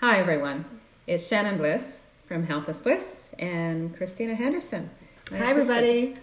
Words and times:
Hi, 0.00 0.20
everyone. 0.20 0.64
It's 1.08 1.26
Shannon 1.26 1.56
Bliss 1.56 2.04
from 2.24 2.46
Health 2.46 2.68
is 2.68 2.80
Bliss 2.80 3.30
and 3.36 3.96
Christina 3.96 4.36
Henderson. 4.36 4.90
Hi, 5.30 5.50
assistant. 5.50 5.76
everybody. 5.76 6.14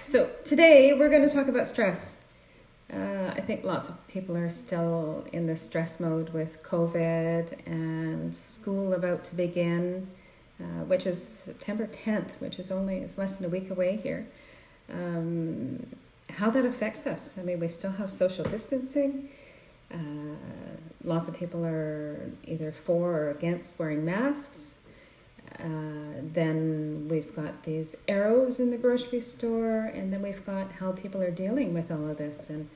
So, 0.00 0.28
today 0.42 0.92
we're 0.92 1.08
going 1.08 1.22
to 1.22 1.32
talk 1.32 1.46
about 1.46 1.68
stress. 1.68 2.16
Uh, 2.92 3.32
I 3.32 3.42
think 3.42 3.62
lots 3.62 3.88
of 3.88 4.08
people 4.08 4.36
are 4.36 4.50
still 4.50 5.24
in 5.32 5.46
the 5.46 5.56
stress 5.56 6.00
mode 6.00 6.30
with 6.30 6.64
COVID 6.64 7.64
and 7.64 8.34
school 8.34 8.92
about 8.92 9.22
to 9.26 9.36
begin, 9.36 10.08
uh, 10.58 10.82
which 10.82 11.06
is 11.06 11.22
September 11.22 11.86
10th, 11.86 12.30
which 12.40 12.58
is 12.58 12.72
only 12.72 12.96
it's 12.96 13.16
less 13.16 13.36
than 13.36 13.46
a 13.46 13.50
week 13.50 13.70
away 13.70 14.00
here. 14.02 14.26
Um, 14.92 15.86
how 16.28 16.50
that 16.50 16.64
affects 16.64 17.06
us. 17.06 17.38
I 17.38 17.42
mean, 17.42 17.60
we 17.60 17.68
still 17.68 17.92
have 17.92 18.10
social 18.10 18.44
distancing. 18.44 19.28
Uh, 19.92 20.36
lots 21.04 21.28
of 21.28 21.36
people 21.36 21.64
are 21.64 22.30
either 22.44 22.72
for 22.72 23.12
or 23.12 23.30
against 23.30 23.78
wearing 23.78 24.04
masks. 24.04 24.78
Uh, 25.58 26.22
then 26.22 27.06
we've 27.10 27.34
got 27.34 27.64
these 27.64 27.96
arrows 28.08 28.60
in 28.60 28.70
the 28.70 28.76
grocery 28.76 29.20
store, 29.20 29.90
and 29.94 30.12
then 30.12 30.22
we've 30.22 30.44
got 30.46 30.72
how 30.72 30.92
people 30.92 31.20
are 31.20 31.30
dealing 31.30 31.74
with 31.74 31.90
all 31.90 32.08
of 32.08 32.18
this, 32.18 32.48
and 32.48 32.68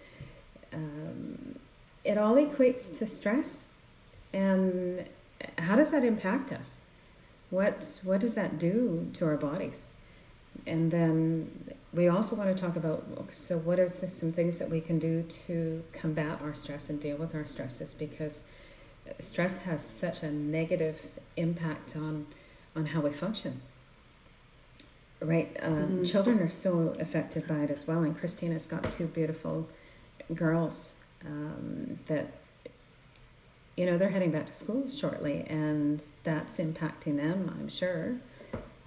um, 0.73 1.59
it 2.02 2.18
all 2.18 2.34
equates 2.34 2.98
to 2.98 3.06
stress. 3.06 3.73
And 4.32 5.09
how 5.59 5.76
does 5.76 5.92
that 5.92 6.04
impact 6.04 6.52
us? 6.52 6.80
What 7.51 8.01
what 8.02 8.20
does 8.20 8.34
that 8.34 8.59
do 8.59 9.10
to 9.15 9.26
our 9.26 9.37
bodies? 9.37 9.95
And 10.66 10.90
then 10.90 11.74
we 11.94 12.08
also 12.08 12.34
want 12.36 12.54
to 12.54 12.60
talk 12.60 12.76
about 12.76 13.04
so 13.32 13.56
what 13.58 13.78
are 13.78 13.88
the, 13.88 14.08
some 14.08 14.32
things 14.32 14.58
that 14.58 14.68
we 14.70 14.80
can 14.80 14.98
do 14.98 15.22
to 15.46 15.82
combat 15.92 16.40
our 16.42 16.52
stress 16.54 16.90
and 16.90 17.00
deal 17.00 17.16
with 17.16 17.34
our 17.34 17.44
stresses 17.46 17.94
because 17.94 18.44
stress 19.20 19.58
has 19.62 19.84
such 19.84 20.22
a 20.22 20.30
negative 20.30 21.06
impact 21.36 21.94
on 21.96 22.26
on 22.76 22.86
how 22.86 23.00
we 23.00 23.10
function. 23.12 23.60
Right, 25.20 25.56
uh, 25.62 25.68
Mhm. 25.68 26.10
children 26.10 26.40
are 26.40 26.48
so 26.51 26.96
affected 26.98 27.46
by 27.46 27.60
it 27.60 27.70
as 27.70 27.86
well. 27.86 28.02
And 28.02 28.18
Christina's 28.18 28.66
got 28.66 28.90
two 28.90 29.06
beautiful 29.06 29.68
girls 30.34 30.96
um, 31.24 31.98
that 32.08 32.26
you 33.76 33.86
know 33.86 33.96
they're 33.96 34.10
heading 34.10 34.32
back 34.32 34.46
to 34.46 34.54
school 34.54 34.90
shortly, 34.90 35.46
and 35.48 36.04
that's 36.24 36.58
impacting 36.58 37.16
them. 37.16 37.54
I'm 37.58 37.68
sure. 37.68 38.16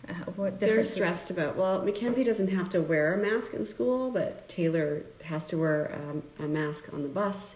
Uh, 0.09 0.13
what 0.37 0.59
They're 0.59 0.79
is- 0.79 0.93
stressed 0.93 1.29
about. 1.29 1.55
Well, 1.57 1.81
Mackenzie 1.83 2.23
doesn't 2.23 2.49
have 2.49 2.69
to 2.69 2.81
wear 2.81 3.13
a 3.13 3.17
mask 3.17 3.53
in 3.53 3.65
school, 3.65 4.09
but 4.11 4.47
Taylor 4.47 5.03
has 5.25 5.45
to 5.47 5.57
wear 5.57 5.93
um, 5.95 6.23
a 6.39 6.47
mask 6.47 6.93
on 6.93 7.03
the 7.03 7.09
bus, 7.09 7.55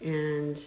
and 0.00 0.62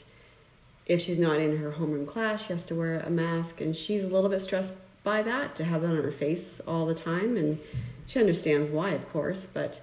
if 0.86 1.02
she's 1.02 1.18
not 1.18 1.40
in 1.40 1.58
her 1.58 1.72
homeroom 1.72 2.06
class, 2.06 2.46
she 2.46 2.54
has 2.54 2.66
to 2.68 2.76
wear 2.76 3.00
a 3.00 3.10
mask, 3.10 3.60
and 3.60 3.76
she's 3.76 4.04
a 4.04 4.08
little 4.08 4.30
bit 4.30 4.42
stressed 4.42 4.76
by 5.04 5.24
that 5.24 5.56
to 5.56 5.64
have 5.64 5.82
that 5.82 5.90
on 5.92 6.04
her 6.04 6.12
face 6.12 6.60
all 6.68 6.86
the 6.86 6.94
time, 6.96 7.38
and 7.38 7.60
she 8.06 8.20
understands 8.20 8.70
why, 8.70 8.92
of 8.92 9.12
course, 9.12 9.48
but 9.52 9.82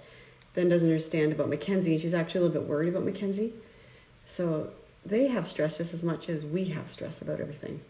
then 0.55 0.69
doesn't 0.69 0.89
understand 0.89 1.33
about 1.33 1.49
Mackenzie, 1.49 1.95
and 1.95 2.01
she's 2.03 2.15
actually 2.15 2.39
a 2.41 2.43
little 2.45 2.61
bit 2.63 2.69
worried 2.69 2.89
about 2.89 3.05
Mackenzie. 3.05 3.53
So 4.27 4.71
they 5.05 5.27
have 5.27 5.49
stress 5.49 5.79
just 5.79 5.93
as 5.93 6.05
much 6.05 6.29
as 6.29 6.45
we 6.45 6.67
have 6.67 6.89
stress 6.89 7.21
about 7.21 7.41
everything. 7.41 7.81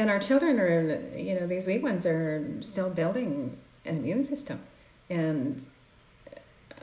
And 0.00 0.08
our 0.08 0.18
children 0.18 0.58
are, 0.58 0.98
you 1.14 1.38
know, 1.38 1.46
these 1.46 1.66
wee 1.66 1.78
ones 1.78 2.06
are 2.06 2.42
still 2.62 2.88
building 2.88 3.58
an 3.84 3.98
immune 3.98 4.24
system. 4.24 4.62
And 5.10 5.62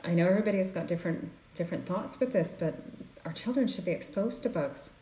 I 0.04 0.14
know 0.14 0.28
everybody's 0.28 0.70
got 0.70 0.86
different 0.86 1.28
different 1.56 1.84
thoughts 1.84 2.20
with 2.20 2.32
this, 2.32 2.56
but 2.60 2.74
our 3.24 3.32
children 3.32 3.66
should 3.66 3.84
be 3.84 3.90
exposed 3.90 4.44
to 4.44 4.48
bugs. 4.48 5.00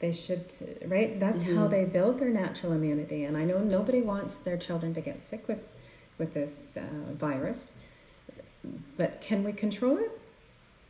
They 0.00 0.12
should, 0.12 0.44
right? 0.84 1.18
That's 1.18 1.44
how 1.44 1.66
Mhm. 1.66 1.70
they 1.70 1.84
build 1.86 2.18
their 2.18 2.28
natural 2.28 2.72
immunity. 2.72 3.24
And 3.24 3.34
I 3.34 3.46
know 3.46 3.60
nobody 3.60 4.02
wants 4.02 4.36
their 4.36 4.58
children 4.58 4.92
to 4.92 5.00
get 5.00 5.22
sick 5.22 5.48
with 5.48 5.64
with 6.18 6.34
this 6.34 6.76
uh, 6.76 7.14
virus. 7.14 7.76
But 8.98 9.22
can 9.22 9.42
we 9.42 9.54
control 9.54 9.96
it? 9.96 10.10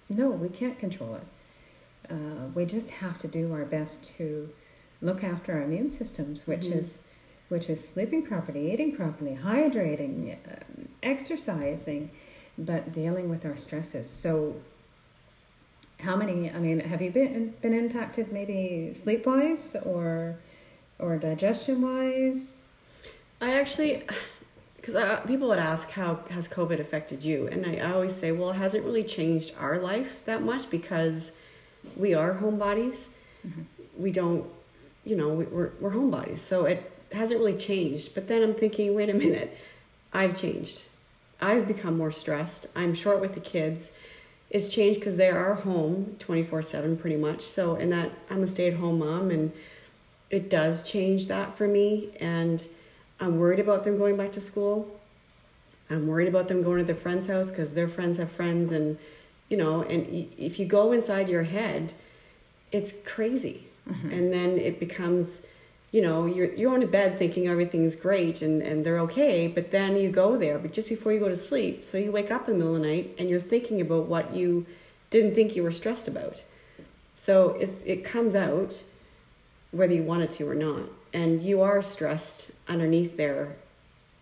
No, 0.08 0.30
we 0.30 0.48
can't 0.48 0.76
control 0.76 1.14
it. 1.20 1.26
Uh, 2.12 2.48
we 2.52 2.64
just 2.64 2.90
have 3.02 3.16
to 3.20 3.28
do 3.28 3.52
our 3.52 3.64
best 3.64 4.16
to 4.16 4.48
look 5.00 5.22
after 5.24 5.52
our 5.54 5.62
immune 5.62 5.90
systems, 5.90 6.46
which 6.46 6.62
Mhm. 6.66 6.76
is 6.78 7.04
which 7.48 7.70
is 7.70 7.86
sleeping 7.88 8.22
properly, 8.22 8.70
eating 8.70 8.94
properly, 8.94 9.38
hydrating, 9.42 10.36
um, 10.46 10.88
exercising, 11.02 12.10
but 12.58 12.92
dealing 12.92 13.30
with 13.30 13.46
our 13.46 13.56
stresses. 13.56 14.06
So, 14.10 14.56
how 16.00 16.14
many? 16.16 16.50
I 16.50 16.58
mean, 16.58 16.80
have 16.80 17.00
you 17.02 17.10
been 17.10 17.54
been 17.62 17.72
impacted 17.74 18.32
maybe 18.32 18.92
sleep 18.92 19.26
wise 19.26 19.76
or 19.84 20.38
or 20.98 21.16
digestion 21.16 21.80
wise? 21.82 22.64
I 23.40 23.52
actually, 23.58 24.02
because 24.76 24.94
uh, 24.94 25.20
people 25.20 25.48
would 25.48 25.58
ask 25.58 25.90
how 25.90 26.20
has 26.30 26.48
COVID 26.48 26.80
affected 26.80 27.24
you, 27.24 27.46
and 27.48 27.64
I, 27.64 27.76
I 27.76 27.92
always 27.92 28.14
say, 28.14 28.30
well, 28.32 28.50
it 28.50 28.54
hasn't 28.56 28.84
really 28.84 29.04
changed 29.04 29.54
our 29.58 29.78
life 29.78 30.22
that 30.26 30.42
much 30.42 30.68
because 30.70 31.32
we 31.96 32.14
are 32.14 32.34
homebodies. 32.42 33.08
Mhm. 33.46 33.64
We 33.96 34.10
don't, 34.12 34.44
you 35.08 35.16
know, 35.16 35.28
we, 35.30 35.44
we're 35.46 35.70
we're 35.80 35.92
homebodies, 35.92 36.40
so 36.40 36.66
it 36.66 36.92
hasn't 37.12 37.40
really 37.40 37.56
changed. 37.56 38.14
But 38.14 38.28
then 38.28 38.42
I'm 38.42 38.54
thinking, 38.54 38.94
wait 38.94 39.08
a 39.08 39.14
minute, 39.14 39.56
I've 40.12 40.38
changed. 40.38 40.84
I've 41.40 41.66
become 41.66 41.96
more 41.96 42.12
stressed. 42.12 42.66
I'm 42.76 42.94
short 42.94 43.20
with 43.20 43.34
the 43.34 43.40
kids. 43.40 43.92
It's 44.50 44.68
changed 44.68 45.00
because 45.00 45.16
they 45.16 45.28
are 45.30 45.54
home 45.54 46.16
24 46.18 46.62
7 46.62 46.96
pretty 46.96 47.16
much. 47.16 47.42
So, 47.42 47.74
and 47.74 47.90
that 47.92 48.12
I'm 48.28 48.42
a 48.42 48.48
stay 48.48 48.68
at 48.68 48.74
home 48.74 48.98
mom, 48.98 49.30
and 49.30 49.52
it 50.30 50.50
does 50.50 50.82
change 50.82 51.26
that 51.28 51.56
for 51.56 51.66
me. 51.66 52.10
And 52.20 52.64
I'm 53.18 53.38
worried 53.38 53.60
about 53.60 53.84
them 53.84 53.96
going 53.96 54.16
back 54.16 54.32
to 54.32 54.40
school. 54.40 54.94
I'm 55.90 56.06
worried 56.06 56.28
about 56.28 56.48
them 56.48 56.62
going 56.62 56.78
to 56.78 56.84
their 56.84 56.94
friend's 56.94 57.28
house 57.28 57.50
because 57.50 57.72
their 57.72 57.88
friends 57.88 58.18
have 58.18 58.30
friends, 58.30 58.72
and 58.72 58.98
you 59.48 59.56
know, 59.56 59.82
and 59.82 60.28
if 60.36 60.58
you 60.58 60.66
go 60.66 60.92
inside 60.92 61.30
your 61.30 61.44
head, 61.44 61.94
it's 62.70 62.92
crazy, 63.06 63.67
and 63.88 64.32
then 64.32 64.58
it 64.58 64.78
becomes, 64.78 65.40
you 65.92 66.00
know, 66.02 66.26
you're 66.26 66.52
you're 66.54 66.72
on 66.74 66.80
to 66.80 66.86
bed 66.86 67.18
thinking 67.18 67.46
everything's 67.48 67.96
great 67.96 68.42
and 68.42 68.62
and 68.62 68.84
they're 68.84 69.00
okay, 69.00 69.48
but 69.48 69.70
then 69.70 69.96
you 69.96 70.10
go 70.10 70.36
there, 70.36 70.58
but 70.58 70.72
just 70.72 70.88
before 70.88 71.12
you 71.12 71.20
go 71.20 71.28
to 71.28 71.36
sleep, 71.36 71.84
so 71.84 71.98
you 71.98 72.12
wake 72.12 72.30
up 72.30 72.48
in 72.48 72.54
the 72.54 72.58
middle 72.58 72.76
of 72.76 72.82
the 72.82 72.88
night 72.88 73.14
and 73.18 73.28
you're 73.30 73.40
thinking 73.40 73.80
about 73.80 74.06
what 74.06 74.34
you 74.34 74.66
didn't 75.10 75.34
think 75.34 75.56
you 75.56 75.62
were 75.62 75.72
stressed 75.72 76.06
about. 76.08 76.44
So 77.16 77.50
it's 77.60 77.76
it 77.84 78.04
comes 78.04 78.34
out 78.34 78.82
whether 79.70 79.94
you 79.94 80.02
want 80.02 80.22
it 80.22 80.30
to 80.32 80.48
or 80.48 80.54
not. 80.54 80.84
And 81.12 81.42
you 81.42 81.62
are 81.62 81.80
stressed 81.80 82.50
underneath 82.68 83.16
there 83.16 83.56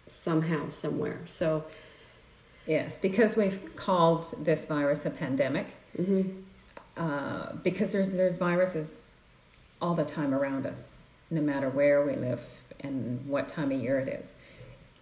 somehow, 0.08 0.70
somewhere. 0.70 1.18
So, 1.26 1.64
Yes, 2.66 3.00
because 3.00 3.36
we've 3.36 3.74
called 3.76 4.24
this 4.44 4.66
virus 4.66 5.04
a 5.06 5.10
pandemic. 5.10 5.66
mhm. 5.98 6.42
uh, 6.96 7.52
because 7.62 7.92
there's 7.92 8.14
there's 8.16 8.38
viruses 8.38 9.15
all 9.80 9.94
the 9.94 10.04
time 10.04 10.34
around 10.34 10.66
us, 10.66 10.92
no 11.30 11.40
matter 11.40 11.68
where 11.68 12.04
we 12.04 12.14
live 12.14 12.40
and 12.80 13.26
what 13.26 13.48
time 13.48 13.72
of 13.72 13.80
year 13.80 13.98
it 13.98 14.08
is, 14.08 14.34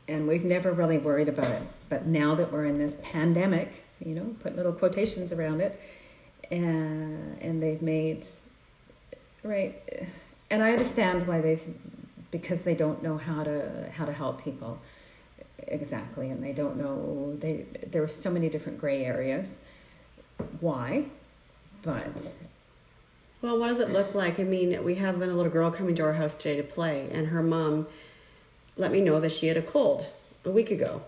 and 0.08 0.28
we've 0.28 0.44
never 0.44 0.72
really 0.72 0.98
worried 0.98 1.28
about 1.28 1.50
it. 1.50 1.62
But 1.88 2.06
now 2.06 2.34
that 2.34 2.52
we're 2.52 2.66
in 2.66 2.78
this 2.78 3.00
pandemic, 3.04 3.84
you 4.04 4.14
know, 4.14 4.34
put 4.40 4.56
little 4.56 4.72
quotations 4.72 5.32
around 5.32 5.60
it, 5.60 5.80
and 6.50 7.38
and 7.40 7.62
they've 7.62 7.82
made 7.82 8.26
right, 9.42 9.80
and 10.50 10.62
I 10.62 10.72
understand 10.72 11.26
why 11.26 11.40
they've 11.40 11.62
because 12.30 12.62
they 12.62 12.74
don't 12.74 13.02
know 13.02 13.16
how 13.16 13.44
to 13.44 13.90
how 13.92 14.04
to 14.04 14.12
help 14.12 14.42
people 14.42 14.80
exactly, 15.58 16.30
and 16.30 16.42
they 16.42 16.52
don't 16.52 16.76
know 16.76 17.36
they 17.38 17.66
there 17.86 18.02
are 18.02 18.08
so 18.08 18.30
many 18.30 18.48
different 18.48 18.78
gray 18.78 19.04
areas. 19.04 19.60
Why? 20.60 21.06
But 21.82 22.36
well, 23.44 23.58
what 23.58 23.68
does 23.68 23.78
it 23.78 23.90
look 23.90 24.14
like? 24.14 24.40
I 24.40 24.42
mean, 24.42 24.82
we 24.82 24.94
have 24.94 25.20
a 25.20 25.26
little 25.26 25.50
girl 25.50 25.70
coming 25.70 25.94
to 25.96 26.02
our 26.02 26.14
house 26.14 26.34
today 26.34 26.56
to 26.56 26.62
play, 26.62 27.10
and 27.12 27.26
her 27.26 27.42
mom 27.42 27.86
let 28.78 28.90
me 28.90 29.02
know 29.02 29.20
that 29.20 29.32
she 29.32 29.48
had 29.48 29.58
a 29.58 29.62
cold 29.62 30.06
a 30.46 30.50
week 30.50 30.70
ago. 30.70 31.02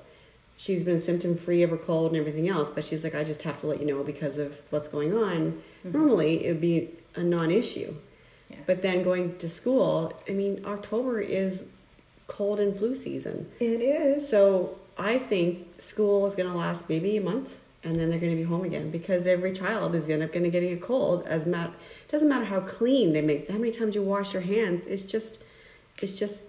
She's 0.58 0.82
been 0.82 0.98
symptom 0.98 1.38
free 1.38 1.62
of 1.62 1.70
her 1.70 1.78
cold 1.78 2.12
and 2.12 2.20
everything 2.20 2.46
else, 2.46 2.68
but 2.68 2.84
she's 2.84 3.02
like, 3.02 3.14
I 3.14 3.24
just 3.24 3.42
have 3.44 3.58
to 3.62 3.66
let 3.66 3.80
you 3.80 3.86
know 3.86 4.02
because 4.02 4.36
of 4.36 4.60
what's 4.68 4.86
going 4.86 5.14
on. 5.14 5.62
Mm-hmm. 5.82 5.92
Normally, 5.92 6.44
it 6.44 6.48
would 6.52 6.60
be 6.60 6.90
a 7.14 7.22
non 7.22 7.50
issue. 7.50 7.94
yes. 8.50 8.60
But 8.66 8.82
then 8.82 9.02
going 9.02 9.38
to 9.38 9.48
school, 9.48 10.12
I 10.28 10.32
mean, 10.32 10.62
October 10.66 11.20
is 11.20 11.68
cold 12.26 12.60
and 12.60 12.76
flu 12.76 12.94
season. 12.94 13.50
it 13.60 13.80
is 13.80 14.28
So 14.28 14.76
I 14.98 15.18
think 15.18 15.80
school 15.80 16.26
is 16.26 16.34
going 16.34 16.50
to 16.50 16.56
last 16.56 16.86
maybe 16.90 17.16
a 17.16 17.22
month, 17.22 17.54
and 17.86 17.96
then 17.98 18.10
they're 18.10 18.18
going 18.18 18.32
to 18.32 18.36
be 18.36 18.48
home 18.54 18.64
again 18.64 18.90
because 18.90 19.26
every 19.26 19.52
child 19.52 19.94
is 19.94 20.04
going 20.06 20.20
to 20.20 20.26
going 20.26 20.44
to 20.44 20.50
getting 20.50 20.72
a 20.72 20.80
cold. 20.80 21.24
As 21.26 21.46
mat, 21.46 21.72
doesn't 22.10 22.28
matter 22.28 22.44
how 22.46 22.60
clean 22.60 23.12
they 23.12 23.22
make, 23.22 23.48
how 23.50 23.58
many 23.58 23.72
times 23.72 23.94
you 23.94 24.02
wash 24.02 24.32
your 24.34 24.42
hands. 24.42 24.84
It's 24.84 25.04
just, 25.04 25.42
it's 26.02 26.16
just 26.16 26.42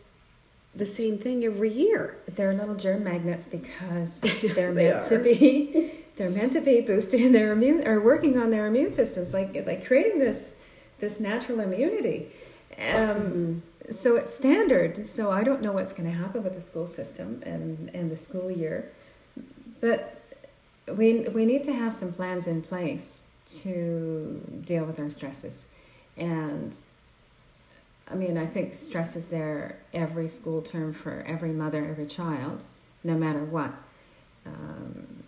the 0.75 0.85
same 0.85 1.17
thing 1.17 1.43
every 1.43 1.71
year. 1.71 2.17
they're 2.35 2.53
little 2.53 2.75
germ 2.75 3.03
magnets 3.03 3.45
because 3.45 4.21
they're 4.55 4.73
They 4.73 4.91
meant 4.91 5.03
to 5.03 5.19
be 5.19 5.91
they're 6.17 6.29
meant 6.31 6.53
to 6.53 6.61
be 6.61 6.81
boosting 6.81 7.31
their 7.31 7.51
immune 7.51 7.87
or 7.87 7.99
working 8.01 8.37
on 8.39 8.49
their 8.49 8.65
immune 8.67 8.89
systems 8.91 9.33
like 9.33 9.55
like 9.65 9.85
creating 9.85 10.19
this 10.19 10.55
this 10.99 11.19
natural 11.19 11.59
immunity 11.59 12.31
Um, 12.79 13.63
So 13.89 14.17
it's 14.17 14.33
standard. 14.33 15.07
So 15.07 15.31
I 15.31 15.43
don't 15.43 15.61
know 15.61 15.71
what's 15.71 15.93
going 15.93 16.11
to 16.11 16.17
happen 16.19 16.43
with 16.43 16.53
the 16.53 16.61
school 16.61 16.87
system 16.87 17.41
and, 17.45 17.89
and 17.93 18.11
the 18.11 18.17
school 18.17 18.51
year. 18.51 18.91
But 19.79 20.16
we, 20.95 21.21
we 21.29 21.45
need 21.45 21.63
to 21.65 21.73
have 21.73 21.93
some 21.93 22.13
plans 22.13 22.47
in 22.47 22.61
place 22.61 23.25
to 23.47 24.61
deal 24.65 24.85
with 24.85 24.99
our 24.99 25.09
stresses. 25.09 25.67
And 26.15 26.75
I 28.09 28.15
mean, 28.15 28.37
I 28.37 28.45
think 28.45 28.75
stress 28.75 29.15
is 29.15 29.25
there 29.25 29.79
every 29.93 30.29
school 30.29 30.61
term 30.61 30.93
for 30.93 31.23
every 31.27 31.51
mother, 31.51 31.85
every 31.85 32.05
child, 32.05 32.63
no 33.03 33.17
matter 33.17 33.43
what. 33.43 33.71
Um, 34.45 35.23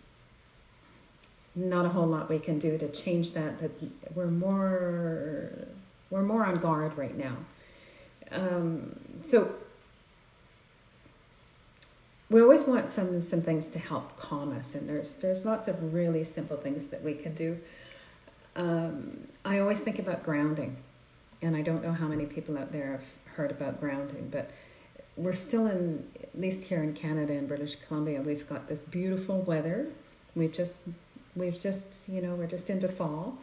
not 1.55 1.85
a 1.85 1.89
whole 1.89 2.07
lot 2.07 2.29
we 2.29 2.39
can 2.39 2.57
do 2.57 2.77
to 2.77 2.87
change 2.89 3.33
that, 3.33 3.59
but 3.59 3.71
we're 4.15 4.27
more 4.27 5.51
we're 6.09 6.23
more 6.23 6.45
on 6.45 6.57
guard 6.57 6.97
right 6.97 7.17
now. 7.17 7.35
Um, 8.31 8.99
so 9.23 9.53
we 12.29 12.41
always 12.41 12.65
want 12.65 12.89
some 12.89 13.21
some 13.21 13.41
things 13.41 13.67
to 13.69 13.79
help 13.79 14.17
calm 14.17 14.55
us, 14.55 14.75
and 14.75 14.87
there's 14.87 15.15
there's 15.15 15.45
lots 15.45 15.67
of 15.67 15.93
really 15.93 16.23
simple 16.23 16.57
things 16.57 16.87
that 16.87 17.03
we 17.03 17.13
can 17.13 17.33
do. 17.33 17.59
Um, 18.55 19.27
I 19.45 19.59
always 19.59 19.81
think 19.81 19.99
about 19.99 20.23
grounding, 20.23 20.77
and 21.41 21.55
I 21.55 21.61
don't 21.61 21.83
know 21.83 21.93
how 21.93 22.07
many 22.07 22.25
people 22.25 22.57
out 22.57 22.71
there 22.71 22.91
have 22.91 23.05
heard 23.35 23.51
about 23.51 23.79
grounding, 23.79 24.29
but 24.31 24.51
we're 25.15 25.33
still 25.33 25.67
in 25.67 26.07
at 26.21 26.39
least 26.39 26.67
here 26.67 26.83
in 26.83 26.93
Canada 26.93 27.33
and 27.33 27.47
British 27.47 27.75
Columbia, 27.87 28.21
we've 28.21 28.47
got 28.47 28.67
this 28.67 28.81
beautiful 28.81 29.41
weather. 29.41 29.87
We've 30.35 30.53
just 30.53 30.81
we've 31.35 31.59
just 31.59 32.07
you 32.07 32.21
know 32.21 32.35
we're 32.35 32.47
just 32.47 32.69
into 32.69 32.87
fall. 32.87 33.37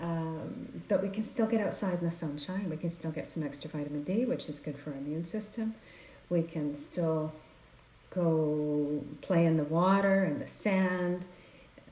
Um, 0.00 0.82
but 0.88 1.02
we 1.02 1.10
can 1.10 1.22
still 1.22 1.46
get 1.46 1.60
outside 1.60 1.98
in 1.98 2.04
the 2.04 2.12
sunshine. 2.12 2.70
We 2.70 2.78
can 2.78 2.88
still 2.88 3.10
get 3.10 3.26
some 3.26 3.42
extra 3.42 3.68
vitamin 3.68 4.02
D, 4.02 4.24
which 4.24 4.48
is 4.48 4.58
good 4.58 4.78
for 4.78 4.92
our 4.92 4.96
immune 4.96 5.24
system. 5.24 5.74
We 6.30 6.42
can 6.42 6.74
still 6.74 7.32
go 8.10 9.02
play 9.20 9.46
in 9.46 9.56
the 9.56 9.64
water 9.64 10.24
and 10.24 10.40
the 10.40 10.48
sand. 10.48 11.26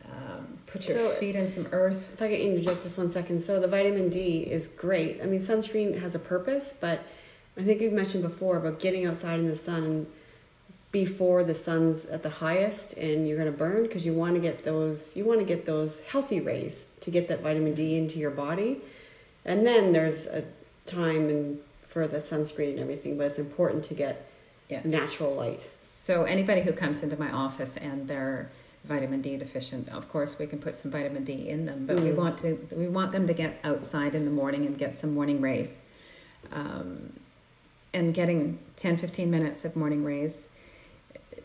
Um, 0.05 0.59
put 0.67 0.89
your 0.89 0.97
So- 0.97 1.11
feet 1.11 1.37
in 1.37 1.49
some 1.49 1.67
earth. 1.73 2.09
If 2.15 2.23
I 2.23 2.29
could 2.29 2.41
interject 2.41 2.83
just 2.83 2.97
one 2.99 3.13
second. 3.13 3.43
So 3.43 3.61
the 3.61 3.69
vitamin 3.69 4.09
D 4.09 4.39
is 4.51 4.67
great. 4.67 5.21
I 5.23 5.27
mean, 5.27 5.41
sunscreen 5.41 6.01
has 6.01 6.15
a 6.15 6.19
purpose, 6.19 6.75
but 6.81 7.01
I 7.57 7.63
think 7.63 7.81
we've 7.81 7.93
mentioned 7.93 8.23
before 8.23 8.57
about 8.57 8.81
getting 8.81 9.05
outside 9.07 9.39
in 9.39 9.47
the 9.49 9.57
sun 9.57 10.07
before 10.91 11.45
the 11.45 11.55
sun's 11.55 12.07
at 12.07 12.23
the 12.23 12.31
highest 12.31 12.95
and 12.97 13.29
you're 13.29 13.37
going 13.37 13.51
to 13.51 13.57
burn 13.57 13.83
because 13.83 14.07
you 14.07 14.15
want 14.15 14.35
to 14.35 14.41
get 14.41 14.65
those 14.65 15.15
you 15.15 15.23
want 15.23 15.39
to 15.39 15.45
get 15.45 15.67
those 15.67 16.01
healthy 16.05 16.41
rays 16.41 16.87
to 17.01 17.11
get 17.11 17.29
that 17.29 17.41
vitamin 17.43 17.75
D 17.75 17.99
into 17.99 18.19
your 18.19 18.31
body. 18.31 18.81
And 19.45 19.67
then 19.67 19.93
there's 19.93 20.27
a 20.27 20.45
time 20.87 21.29
and 21.29 21.59
for 21.87 22.07
the 22.07 22.19
sunscreen 22.19 22.71
and 22.73 22.81
everything, 22.81 23.19
but 23.19 23.27
it's 23.27 23.39
important 23.39 23.85
to 23.85 23.95
get 23.95 24.27
Yes. 24.69 24.85
natural 24.85 25.35
light. 25.35 25.67
So 25.83 26.25
anybody 26.25 26.61
who 26.61 26.73
comes 26.73 27.03
into 27.03 27.19
my 27.19 27.31
office 27.33 27.77
and 27.77 28.07
they're 28.07 28.51
vitamin 28.85 29.21
D 29.23 29.37
deficient, 29.37 29.89
of 29.89 30.09
course 30.11 30.39
we 30.39 30.47
can 30.47 30.59
put 30.59 30.75
some 30.75 30.91
vitamin 30.91 31.25
D 31.25 31.49
in 31.49 31.65
them, 31.67 31.87
but 31.87 31.97
we 32.01 32.11
Mm. 32.11 32.17
want 32.17 32.39
to 32.39 32.59
we 32.73 32.87
want 32.89 33.13
them 33.13 33.27
to 33.27 33.33
get 33.35 33.59
outside 33.65 34.15
in 34.15 34.25
the 34.25 34.31
morning 34.31 34.67
and 34.67 34.77
get 34.79 34.95
some 34.95 35.15
morning 35.15 35.41
rays. 35.41 35.81
Um, 36.53 37.15
and 37.95 38.13
getting 38.13 38.59
10 38.77 38.99
15 38.99 39.31
minutes 39.31 39.65
of 39.65 39.75
morning 39.75 40.05
rays 40.05 40.51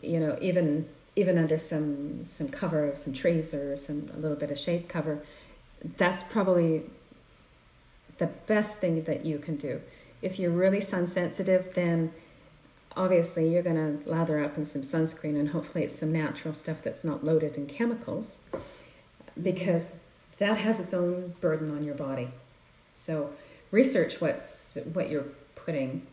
you 0.02 0.20
know 0.20 0.36
even 0.42 0.86
even 1.16 1.38
under 1.38 1.58
some 1.58 2.22
some 2.22 2.48
cover 2.48 2.84
of 2.90 2.98
some 2.98 3.14
trees 3.14 3.54
or 3.54 3.76
some 3.78 4.10
a 4.14 4.18
little 4.18 4.36
bit 4.36 4.50
of 4.50 4.58
shade 4.58 4.86
cover 4.86 5.22
that's 5.96 6.22
probably 6.22 6.82
the 8.18 8.26
best 8.46 8.78
thing 8.78 9.02
that 9.04 9.24
you 9.24 9.38
can 9.38 9.56
do 9.56 9.80
if 10.20 10.38
you're 10.38 10.50
really 10.50 10.80
sun 10.82 11.06
sensitive 11.06 11.72
then 11.74 12.12
obviously 12.96 13.52
you're 13.52 13.62
going 13.62 13.76
to 13.76 14.08
lather 14.08 14.42
up 14.42 14.56
in 14.56 14.64
some 14.64 14.82
sunscreen 14.82 15.38
and 15.38 15.50
hopefully 15.50 15.84
it's 15.84 15.98
some 15.98 16.12
natural 16.12 16.54
stuff 16.54 16.82
that's 16.82 17.04
not 17.04 17.24
loaded 17.24 17.56
in 17.56 17.66
chemicals 17.66 18.38
because 19.40 20.00
that 20.38 20.58
has 20.58 20.80
its 20.80 20.94
own 20.94 21.34
burden 21.40 21.70
on 21.70 21.84
your 21.84 21.94
body. 21.94 22.30
So 22.90 23.30
research 23.70 24.20
what's 24.20 24.78
what 24.92 25.10
you're 25.10 25.26
putting 25.54 26.06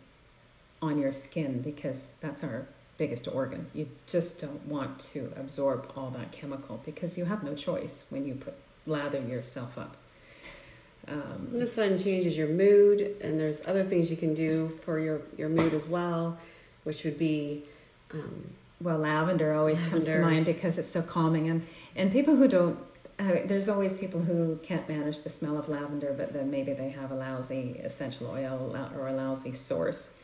on 0.81 0.97
your 0.97 1.13
skin 1.13 1.61
because 1.61 2.13
that's 2.21 2.43
our 2.43 2.67
biggest 2.97 3.27
organ. 3.27 3.67
You 3.73 3.87
just 4.07 4.41
don't 4.41 4.65
want 4.67 4.99
to 5.13 5.31
absorb 5.35 5.91
all 5.95 6.09
that 6.11 6.31
chemical 6.31 6.81
because 6.85 7.17
you 7.17 7.25
have 7.25 7.43
no 7.43 7.55
choice 7.55 8.05
when 8.09 8.27
you 8.27 8.35
put 8.35 8.53
lather 8.85 9.21
yourself 9.21 9.77
up. 9.77 9.95
Um, 11.07 11.49
The 11.51 11.65
sun 11.65 11.97
changes 11.97 12.37
your 12.37 12.47
mood, 12.47 13.15
and 13.21 13.39
there's 13.39 13.67
other 13.67 13.83
things 13.83 14.11
you 14.11 14.17
can 14.17 14.33
do 14.33 14.77
for 14.83 14.99
your, 14.99 15.21
your 15.35 15.49
mood 15.49 15.73
as 15.73 15.87
well, 15.87 16.37
which 16.83 17.03
would 17.03 17.17
be 17.17 17.63
um, 18.13 18.51
Well, 18.81 18.97
lavender 18.97 19.53
always 19.53 19.81
comes 19.83 20.05
to 20.05 20.21
mind 20.21 20.45
because 20.45 20.77
it's 20.77 20.87
so 20.87 21.01
calming, 21.01 21.49
and 21.49 21.65
and 21.95 22.11
people 22.11 22.35
who 22.35 22.47
don't. 22.47 22.77
Uh, 23.19 23.37
there's 23.45 23.69
always 23.69 23.93
people 23.93 24.21
who 24.21 24.57
can't 24.63 24.89
manage 24.89 25.19
the 25.21 25.29
smell 25.29 25.55
of 25.57 25.69
lavender, 25.69 26.11
but 26.17 26.33
then 26.33 26.49
maybe 26.49 26.73
they 26.73 26.89
have 26.89 27.11
a 27.11 27.15
lousy 27.15 27.79
essential 27.83 28.27
oil 28.27 28.75
or 28.97 29.07
a 29.07 29.13
lousy 29.13 29.53
source. 29.53 30.17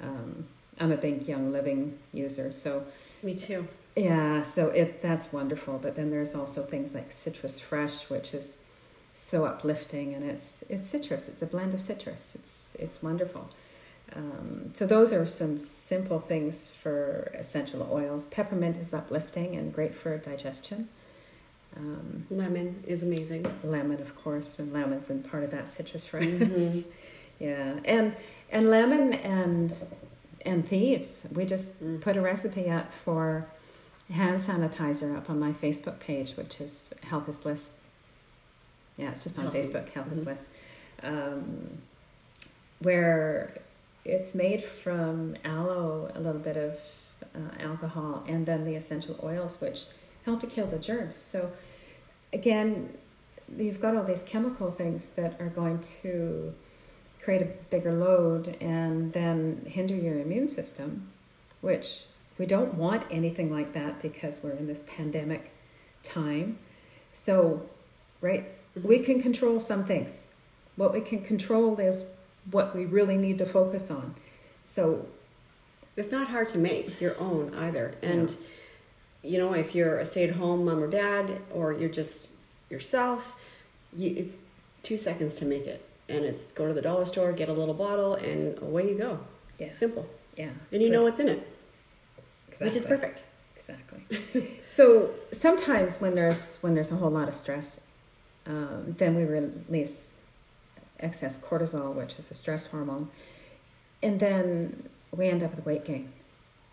Um, 0.00 0.46
I'm 0.80 0.90
a 0.92 0.96
big 0.96 1.28
Young 1.28 1.52
Living 1.52 1.98
user, 2.12 2.50
so 2.52 2.84
me 3.22 3.34
too. 3.34 3.66
yeah, 3.96 4.42
so 4.44 4.68
it 4.68 5.02
that's 5.02 5.32
wonderful. 5.32 5.78
But 5.82 5.96
then 5.96 6.10
there's 6.10 6.34
also 6.34 6.62
things 6.62 6.94
like 6.94 7.10
Citrus 7.12 7.60
Fresh, 7.60 8.08
which 8.08 8.32
is 8.32 8.58
so 9.12 9.44
uplifting, 9.44 10.14
and 10.14 10.24
it's 10.24 10.62
it's 10.70 10.86
citrus. 10.86 11.28
It's 11.28 11.42
a 11.42 11.46
blend 11.46 11.74
of 11.74 11.80
citrus. 11.82 12.34
It's 12.34 12.76
it's 12.78 13.02
wonderful. 13.02 13.50
Um, 14.14 14.70
so 14.74 14.86
those 14.86 15.12
are 15.12 15.26
some 15.26 15.58
simple 15.58 16.18
things 16.20 16.70
for 16.70 17.30
essential 17.34 17.86
oils. 17.92 18.24
Peppermint 18.26 18.76
is 18.78 18.94
uplifting 18.94 19.54
and 19.56 19.72
great 19.72 19.94
for 19.94 20.16
digestion. 20.18 20.88
Um, 21.76 22.26
Lemon 22.30 22.82
is 22.86 23.02
amazing. 23.02 23.46
lemon, 23.62 24.00
of 24.00 24.16
course, 24.16 24.58
and 24.58 24.72
lemon's 24.72 25.10
in 25.10 25.22
part 25.22 25.44
of 25.44 25.50
that 25.50 25.68
citrus 25.68 26.06
fresh. 26.10 26.24
Mhm. 26.24 26.84
yeah, 27.38 27.78
and 27.84 28.16
and 28.50 28.70
lemon 28.70 29.12
and 29.12 29.72
and 30.46 30.66
thieves. 30.66 31.26
We 31.34 31.44
just 31.44 31.82
Mm. 31.84 32.00
put 32.00 32.16
a 32.16 32.22
recipe 32.22 32.70
up 32.70 32.92
for 33.04 33.46
hand 34.10 34.40
sanitizer 34.40 35.14
up 35.14 35.28
on 35.28 35.38
my 35.38 35.52
Facebook 35.52 36.00
page, 36.00 36.32
which 36.36 36.60
is 36.62 36.94
Health 37.02 37.28
is 37.28 37.38
Bliss. 37.38 37.72
Yeah, 38.96 39.10
it's 39.10 39.22
just 39.24 39.36
on 39.38 39.44
Health 39.44 39.56
is- 39.56 39.70
Facebook, 39.70 39.90
Health 39.90 40.10
is 40.10 40.20
Mhm. 40.20 40.24
Bliss, 40.24 40.48
um, 41.02 41.78
where 42.80 43.52
it's 44.08 44.34
made 44.34 44.62
from 44.62 45.36
aloe, 45.44 46.10
a 46.14 46.20
little 46.20 46.40
bit 46.40 46.56
of 46.56 46.78
uh, 47.34 47.62
alcohol, 47.62 48.24
and 48.26 48.46
then 48.46 48.64
the 48.64 48.74
essential 48.74 49.18
oils, 49.22 49.60
which 49.60 49.84
help 50.24 50.40
to 50.40 50.46
kill 50.46 50.66
the 50.66 50.78
germs. 50.78 51.16
So, 51.16 51.52
again, 52.32 52.94
you've 53.56 53.80
got 53.80 53.94
all 53.94 54.04
these 54.04 54.22
chemical 54.22 54.70
things 54.70 55.10
that 55.10 55.40
are 55.40 55.48
going 55.48 55.80
to 56.02 56.54
create 57.22 57.42
a 57.42 57.48
bigger 57.70 57.92
load 57.92 58.56
and 58.60 59.12
then 59.12 59.62
hinder 59.66 59.94
your 59.94 60.18
immune 60.18 60.48
system, 60.48 61.08
which 61.60 62.04
we 62.38 62.46
don't 62.46 62.74
want 62.74 63.04
anything 63.10 63.52
like 63.52 63.72
that 63.74 64.00
because 64.00 64.42
we're 64.42 64.52
in 64.52 64.66
this 64.66 64.84
pandemic 64.88 65.52
time. 66.02 66.58
So, 67.12 67.68
right, 68.20 68.46
we 68.82 69.00
can 69.00 69.20
control 69.20 69.60
some 69.60 69.84
things. 69.84 70.28
What 70.76 70.92
we 70.92 71.00
can 71.00 71.22
control 71.22 71.78
is 71.78 72.12
what 72.50 72.74
we 72.76 72.84
really 72.86 73.16
need 73.16 73.38
to 73.38 73.46
focus 73.46 73.90
on. 73.90 74.14
So, 74.64 75.06
It's 75.96 76.12
not 76.12 76.28
hard 76.28 76.46
to 76.48 76.58
make 76.58 77.00
your 77.00 77.18
own 77.18 77.54
either. 77.54 77.94
And, 78.02 78.36
you 79.22 79.36
know, 79.38 79.52
if 79.52 79.74
you're 79.74 79.98
a 79.98 80.06
stay 80.06 80.24
at 80.28 80.36
home 80.36 80.64
mom 80.64 80.82
or 80.82 80.86
dad, 80.88 81.40
or 81.52 81.72
you're 81.72 81.88
just 81.88 82.34
yourself, 82.70 83.34
you, 83.96 84.14
it's 84.16 84.36
two 84.82 84.96
seconds 84.96 85.34
to 85.36 85.44
make 85.44 85.66
it. 85.66 85.84
And 86.08 86.24
it's 86.24 86.52
go 86.52 86.68
to 86.68 86.72
the 86.74 86.82
dollar 86.82 87.04
store, 87.04 87.32
get 87.32 87.48
a 87.48 87.52
little 87.52 87.74
bottle, 87.74 88.14
and 88.14 88.56
away 88.62 88.88
you 88.90 88.96
go. 88.96 89.18
yeah, 89.58 89.72
Simple. 89.72 90.06
yeah. 90.36 90.50
And 90.72 90.80
you 90.82 90.88
know 90.90 91.02
what's 91.02 91.18
in 91.20 91.28
it, 91.28 91.46
which 92.60 92.76
is 92.76 92.86
perfect. 92.86 93.24
Exactly. 93.56 94.60
so 94.66 95.10
sometimes 95.32 96.00
when 96.00 96.14
there's 96.14 96.58
when 96.62 96.74
there's 96.76 96.92
a 96.92 96.96
whole 96.96 97.10
lot 97.10 97.28
of 97.28 97.34
stress, 97.34 97.80
um, 98.46 98.94
then 98.98 99.16
we 99.16 99.24
release 99.24 100.17
excess 101.00 101.40
cortisol, 101.42 101.94
which 101.94 102.18
is 102.18 102.30
a 102.30 102.34
stress 102.34 102.66
hormone, 102.66 103.08
and 104.02 104.20
then 104.20 104.88
we 105.16 105.28
end 105.28 105.42
up 105.42 105.54
with 105.54 105.64
weight 105.64 105.84
gain. 105.84 106.12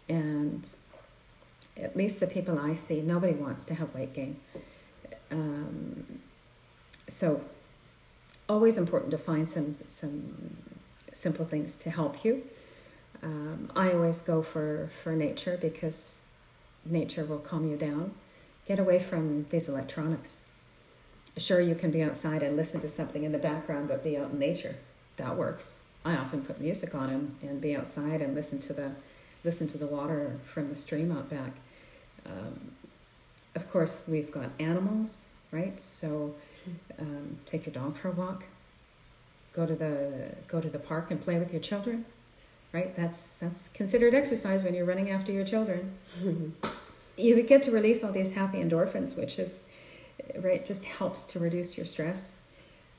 And 0.08 0.68
at 1.78 1.96
least 1.96 2.20
the 2.20 2.28
people 2.28 2.60
I 2.60 2.74
see, 2.74 3.02
nobody 3.02 3.34
wants 3.34 3.66
to 3.66 3.74
have 3.74 3.94
weight 3.94 4.14
gain. 4.14 4.38
Um, 5.32 6.22
so 7.08 7.42
always 8.48 8.78
important 8.78 9.12
to 9.12 9.18
find 9.18 9.50
some 9.50 9.76
some 9.88 10.58
simple 11.14 11.46
things 11.46 11.76
to 11.78 11.90
help 11.90 12.24
you. 12.24 12.44
Um, 13.24 13.72
I 13.76 13.92
always 13.92 14.22
go 14.22 14.42
for, 14.44 14.88
for 14.88 15.14
nature 15.14 15.58
because 15.60 16.18
nature 16.86 17.26
will 17.26 17.40
calm 17.40 17.70
you 17.70 17.78
down. 17.78 18.14
Get 18.68 18.80
away 18.80 19.00
from 19.00 19.46
these 19.50 19.70
electronics. 19.70 20.46
Sure, 21.38 21.60
you 21.60 21.76
can 21.76 21.92
be 21.92 22.02
outside 22.02 22.44
and 22.44 22.56
listen 22.56 22.80
to 22.82 22.88
something 22.88 23.24
in 23.24 23.32
the 23.32 23.38
background, 23.38 23.90
but 23.90 24.04
be 24.04 24.18
out 24.18 24.32
in 24.32 24.40
nature. 24.40 24.76
That 25.18 25.36
works. 25.36 25.80
I 26.06 26.16
often 26.16 26.44
put 26.44 26.62
music 26.62 26.96
on 26.96 27.10
and, 27.10 27.36
and 27.42 27.60
be 27.60 27.76
outside 27.76 28.22
and 28.22 28.36
listen 28.36 28.60
to 28.60 28.74
the 28.74 28.92
listen 29.44 29.68
to 29.68 29.78
the 29.78 29.86
water 29.86 30.40
from 30.46 30.70
the 30.70 30.76
stream 30.76 31.12
out 31.12 31.30
back. 31.30 31.52
Um, 32.26 32.72
of 33.54 33.70
course, 33.72 34.06
we've 34.08 34.32
got 34.32 34.50
animals, 34.60 35.34
right? 35.52 35.80
So 35.80 36.36
um, 37.00 37.38
take 37.46 37.66
your 37.66 37.74
dog 37.74 37.98
for 37.98 38.10
a 38.10 38.12
walk. 38.12 38.46
Go 39.54 39.66
to 39.66 39.76
the 39.76 40.36
go 40.48 40.60
to 40.62 40.70
the 40.70 40.80
park 40.80 41.12
and 41.12 41.22
play 41.22 41.40
with 41.40 41.52
your 41.52 41.62
children, 41.62 42.06
right? 42.74 42.96
That's 42.96 43.28
that's 43.40 43.70
considered 43.70 44.14
exercise 44.14 44.64
when 44.64 44.74
you're 44.74 44.86
running 44.86 45.10
after 45.10 45.32
your 45.32 45.46
children. 45.46 45.94
you 47.18 47.42
get 47.44 47.62
to 47.64 47.72
release 47.72 48.04
all 48.04 48.12
these 48.12 48.34
happy 48.34 48.58
endorphins, 48.58 49.18
which 49.18 49.40
is 49.40 49.68
right 50.42 50.66
just 50.66 50.86
helps 50.86 51.26
to 51.26 51.40
reduce 51.40 51.78
your 51.78 51.86
stress. 51.86 52.42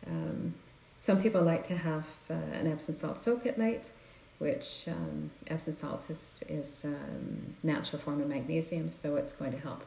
Um, 0.06 0.54
some 0.98 1.20
people 1.20 1.42
like 1.42 1.64
to 1.64 1.76
have 1.76 2.06
uh, 2.30 2.34
an 2.34 2.66
Epsom 2.66 2.94
salt 2.94 3.20
soak 3.20 3.46
at 3.46 3.58
night, 3.58 3.90
which 4.38 4.84
um, 4.88 5.30
Epsom 5.48 5.72
salts 5.72 6.10
is 6.10 6.42
is 6.48 6.84
um, 6.84 7.54
natural 7.62 8.00
form 8.00 8.20
of 8.20 8.28
magnesium, 8.28 8.88
so 8.88 9.16
it's 9.16 9.32
going 9.32 9.52
to 9.52 9.58
help 9.58 9.84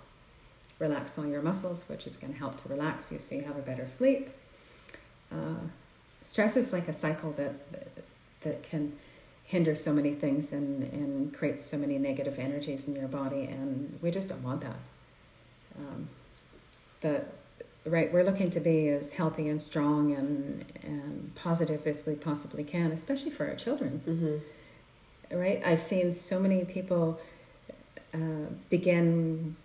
relax 0.80 1.18
all 1.20 1.26
your 1.26 1.42
muscles, 1.42 1.90
which 1.90 2.08
is 2.08 2.18
going 2.18 2.34
to 2.34 2.40
help 2.40 2.62
to 2.62 2.70
relax 2.70 3.12
you 3.12 3.20
so 3.20 3.36
you 3.36 3.44
have 3.44 3.58
a 3.58 3.62
better 3.62 3.88
sleep. 3.88 4.30
Uh, 5.32 5.68
stress 6.24 6.56
is 6.58 6.72
like 6.74 6.88
a 6.88 6.94
cycle 6.94 7.32
that 7.34 7.54
that 8.42 8.64
can 8.64 8.94
hinder 9.44 9.74
so 9.74 9.92
many 9.92 10.14
things 10.14 10.54
and, 10.54 10.84
and 10.94 11.34
create 11.34 11.60
so 11.60 11.76
many 11.76 11.98
negative 11.98 12.38
energies 12.38 12.88
in 12.88 12.96
your 12.96 13.08
body, 13.08 13.46
and 13.46 13.98
we 14.02 14.12
just 14.12 14.30
don't 14.30 14.44
want 14.44 14.62
that. 14.62 14.78
Um, 15.78 16.10
the 17.02 17.24
right 17.90 18.12
we're 18.14 18.24
looking 18.24 18.50
to 18.52 18.60
be 18.60 18.90
as 18.90 19.14
healthy 19.14 19.48
and 19.48 19.62
strong 19.62 20.14
and 20.14 20.66
and 20.84 21.34
positive 21.36 21.86
as 21.88 22.06
we 22.06 22.16
possibly 22.16 22.64
can, 22.64 22.92
especially 22.92 23.32
for 23.32 23.48
our 23.48 23.56
children. 23.56 24.02
Mm-hmm. 24.08 25.38
Right, 25.38 25.62
I've 25.64 25.82
seen 25.82 26.14
so 26.14 26.40
many 26.40 26.66
people 26.66 27.20
uh, 28.16 28.50
begin 28.70 29.56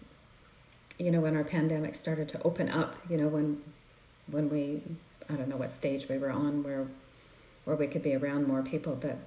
you 0.99 1.11
know, 1.11 1.21
when 1.21 1.37
our 1.37 1.45
pandemic 1.45 1.95
started 1.95 2.29
to 2.31 2.43
open 2.43 2.69
up, 2.69 2.97
you 3.09 3.17
know, 3.17 3.29
when 3.29 3.63
when 4.31 4.49
we 4.49 4.83
I 5.29 5.35
don't 5.35 5.49
know 5.49 5.57
what 5.57 5.73
stage 5.73 6.09
we 6.09 6.19
were 6.19 6.31
on 6.31 6.63
where 6.63 6.87
where 7.65 7.77
we 7.77 7.87
could 7.87 8.03
be 8.03 8.15
around 8.15 8.47
more 8.47 8.63
people, 8.63 8.97
but 9.01 9.19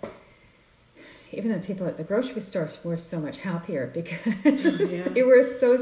even 1.31 1.51
the 1.51 1.59
people 1.59 1.85
at 1.87 1.97
the 1.97 2.03
grocery 2.03 2.41
stores 2.41 2.79
were 2.83 2.97
so 2.97 3.19
much 3.19 3.39
happier 3.39 3.87
because 3.93 4.93
yeah. 4.93 5.09
they 5.09 5.23
were 5.23 5.43
so 5.43 5.77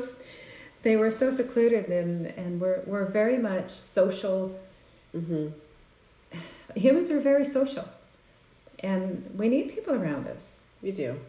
they 0.85 0.95
were 0.95 1.09
so 1.09 1.31
secluded 1.31 1.89
and 1.89 2.27
and 2.37 2.61
we're 2.61 2.81
we're 2.85 3.05
very 3.05 3.39
much 3.39 3.71
social. 3.71 4.57
Mm-hmm. 5.13 5.47
Humans 6.75 7.09
are 7.09 7.19
very 7.19 7.43
social, 7.43 7.89
and 8.79 9.29
we 9.35 9.49
need 9.49 9.73
people 9.73 9.95
around 9.95 10.27
us. 10.27 10.59
You 10.83 10.91
do, 10.91 11.19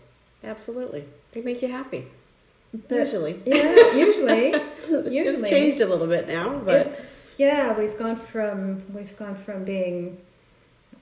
absolutely. 0.44 1.04
They 1.32 1.40
make 1.40 1.62
you 1.62 1.68
happy. 1.68 2.06
But, 2.88 2.96
usually. 2.96 3.40
Yeah, 3.46 3.92
usually. 3.92 4.48
usually. 4.88 5.18
It's 5.18 5.48
changed 5.48 5.80
a 5.80 5.86
little 5.86 6.06
bit 6.06 6.28
now, 6.28 6.58
but 6.58 6.82
it's, 6.82 7.34
yeah, 7.38 7.72
we've 7.78 7.96
gone 7.96 8.16
from 8.16 8.82
we've 8.92 9.16
gone 9.16 9.36
from 9.36 9.64
being, 9.64 10.18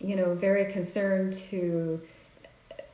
you 0.01 0.15
know, 0.15 0.35
very 0.35 0.71
concerned 0.71 1.33
to 1.51 2.01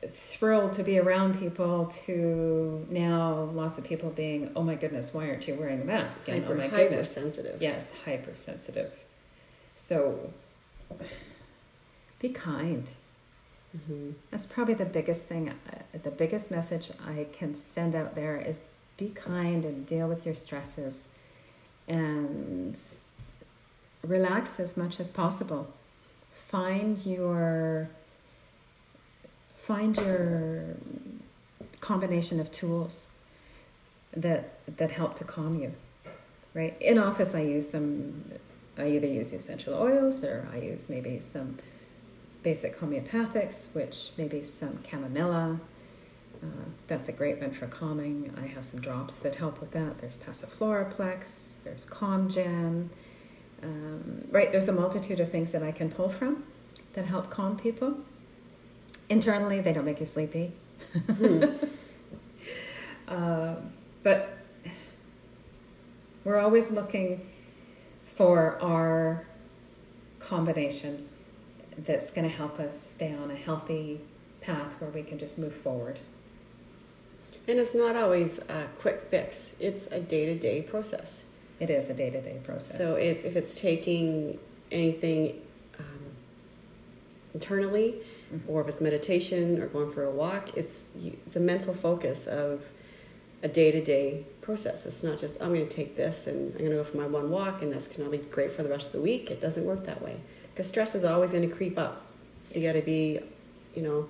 thrilled 0.09 0.73
to 0.73 0.83
be 0.83 0.97
around 0.97 1.39
people 1.39 1.85
to 1.85 2.87
now 2.89 3.49
lots 3.53 3.77
of 3.77 3.83
people 3.83 4.09
being, 4.09 4.51
oh 4.55 4.63
my 4.63 4.75
goodness, 4.75 5.13
why 5.13 5.29
aren't 5.29 5.47
you 5.47 5.55
wearing 5.55 5.81
a 5.81 5.85
mask? 5.85 6.27
And 6.27 6.41
hyper, 6.41 6.53
oh 6.53 6.57
my 6.57 6.67
goodness, 6.67 7.11
sensitive. 7.11 7.61
Yes, 7.61 7.93
hypersensitive. 8.05 8.91
So 9.75 10.33
be 12.19 12.29
kind. 12.29 12.89
Mm-hmm. 13.77 14.11
That's 14.31 14.45
probably 14.45 14.73
the 14.73 14.85
biggest 14.85 15.25
thing. 15.25 15.49
Uh, 15.49 15.99
the 16.03 16.11
biggest 16.11 16.51
message 16.51 16.91
I 17.07 17.27
can 17.31 17.55
send 17.55 17.95
out 17.95 18.15
there 18.15 18.37
is 18.37 18.67
be 18.97 19.09
kind 19.09 19.63
and 19.65 19.85
deal 19.85 20.07
with 20.07 20.25
your 20.25 20.35
stresses 20.35 21.09
and 21.87 22.77
relax 24.03 24.59
as 24.59 24.75
much 24.77 24.99
as 24.99 25.09
possible. 25.11 25.73
Find 26.47 27.03
your 27.05 27.89
find 29.71 29.95
your 29.95 30.75
combination 31.79 32.41
of 32.41 32.51
tools 32.51 33.07
that 34.11 34.59
that 34.77 34.91
help 34.91 35.15
to 35.15 35.23
calm 35.23 35.53
you. 35.61 35.71
Right? 36.53 36.75
In 36.81 36.97
office 36.97 37.33
I 37.33 37.41
use 37.41 37.69
some 37.69 38.25
I 38.77 38.87
either 38.95 39.07
use 39.07 39.31
essential 39.31 39.73
oils 39.73 40.23
or 40.25 40.47
I 40.53 40.57
use 40.57 40.89
maybe 40.89 41.19
some 41.21 41.57
basic 42.43 42.79
homeopathics, 42.79 43.73
which 43.73 44.11
maybe 44.17 44.43
some 44.43 44.79
chamomilla. 44.89 45.59
Uh, 46.43 46.65
that's 46.87 47.07
a 47.07 47.13
great 47.13 47.39
one 47.39 47.51
for 47.51 47.67
calming. 47.67 48.33
I 48.43 48.47
have 48.47 48.65
some 48.65 48.81
drops 48.81 49.19
that 49.19 49.35
help 49.35 49.61
with 49.61 49.71
that. 49.71 49.99
There's 49.99 50.17
Passifloraplex, 50.17 51.63
there's 51.63 51.85
CalmGen. 51.85 52.89
Um, 53.63 54.27
right, 54.31 54.51
there's 54.51 54.67
a 54.67 54.73
multitude 54.73 55.19
of 55.19 55.29
things 55.29 55.51
that 55.51 55.63
I 55.63 55.71
can 55.71 55.91
pull 55.91 56.09
from 56.09 56.43
that 56.93 57.05
help 57.05 57.29
calm 57.29 57.57
people. 57.57 57.97
Internally, 59.11 59.59
they 59.59 59.73
don't 59.73 59.83
make 59.83 59.99
you 59.99 60.05
sleepy. 60.05 60.53
Uh, 63.09 63.55
but 64.03 64.37
we're 66.23 66.39
always 66.39 66.71
looking 66.71 67.29
for 68.15 68.57
our 68.61 69.27
combination 70.19 71.09
that's 71.79 72.09
going 72.11 72.23
to 72.29 72.33
help 72.33 72.57
us 72.57 72.79
stay 72.79 73.13
on 73.13 73.29
a 73.31 73.35
healthy 73.35 73.99
path 74.39 74.79
where 74.79 74.89
we 74.91 75.03
can 75.03 75.17
just 75.17 75.37
move 75.37 75.53
forward. 75.53 75.99
And 77.49 77.59
it's 77.59 77.75
not 77.75 77.97
always 77.97 78.39
a 78.47 78.67
quick 78.79 79.01
fix, 79.09 79.51
it's 79.59 79.87
a 79.87 79.99
day 79.99 80.25
to 80.27 80.35
day 80.39 80.61
process. 80.61 81.25
It 81.59 81.69
is 81.69 81.89
a 81.89 81.93
day 81.93 82.11
to 82.11 82.21
day 82.21 82.39
process. 82.45 82.77
So 82.77 82.95
if, 82.95 83.25
if 83.25 83.35
it's 83.35 83.59
taking 83.59 84.39
anything 84.71 85.41
um, 85.79 86.15
internally. 87.33 87.95
Or 88.47 88.61
if 88.61 88.67
it's 88.67 88.81
meditation 88.81 89.61
or 89.61 89.67
going 89.67 89.91
for 89.91 90.03
a 90.03 90.11
walk, 90.11 90.55
it's, 90.55 90.81
it's 91.03 91.35
a 91.35 91.39
mental 91.39 91.73
focus 91.73 92.27
of 92.27 92.63
a 93.43 93.47
day 93.47 93.71
to 93.71 93.83
day 93.83 94.25
process. 94.41 94.85
It's 94.85 95.03
not 95.03 95.17
just, 95.17 95.41
I'm 95.41 95.53
going 95.53 95.67
to 95.67 95.75
take 95.75 95.95
this 95.95 96.27
and 96.27 96.53
I'm 96.53 96.59
going 96.59 96.71
to 96.71 96.77
go 96.77 96.83
for 96.83 96.97
my 96.97 97.07
one 97.07 97.29
walk 97.29 97.61
and 97.61 97.71
that's 97.71 97.87
going 97.87 98.09
to 98.09 98.17
be 98.17 98.23
great 98.23 98.51
for 98.51 98.63
the 98.63 98.69
rest 98.69 98.87
of 98.87 98.93
the 98.93 99.01
week. 99.01 99.31
It 99.31 99.41
doesn't 99.41 99.65
work 99.65 99.85
that 99.85 100.01
way 100.01 100.17
because 100.53 100.67
stress 100.67 100.95
is 100.95 101.03
always 101.03 101.31
going 101.31 101.47
to 101.47 101.55
creep 101.55 101.77
up. 101.77 102.05
So 102.45 102.59
you 102.59 102.67
got 102.67 102.73
to 102.73 102.81
be, 102.81 103.19
you 103.75 103.81
know, 103.81 104.09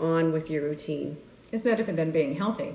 on 0.00 0.32
with 0.32 0.50
your 0.50 0.62
routine. 0.62 1.16
It's 1.52 1.64
no 1.64 1.74
different 1.74 1.96
than 1.96 2.10
being 2.10 2.36
healthy. 2.36 2.74